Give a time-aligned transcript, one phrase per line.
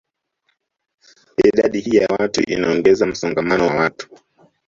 [1.43, 4.09] Idadi hii ya watu inaongeza msongamano wa watu